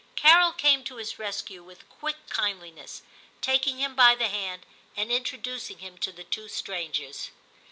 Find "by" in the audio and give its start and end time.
3.93-4.15